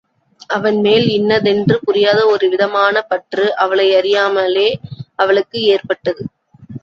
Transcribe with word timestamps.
அவன் 0.47 0.77
மேல் 0.79 1.07
இன்னதென்று 1.09 1.75
புரியாத 1.83 2.25
ஒரு 2.25 2.49
விதமான 2.49 3.01
பற்று 3.01 3.45
அவளையறியாமலே 3.57 4.67
அவளுக்கு 5.15 5.61
ஏற்பட்டது. 5.65 6.23